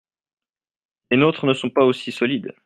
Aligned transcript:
Les 1.11 1.17
nôtres 1.17 1.45
ne 1.45 1.53
sont 1.53 1.69
pas 1.69 1.85
aussi 1.85 2.11
solides. 2.11 2.55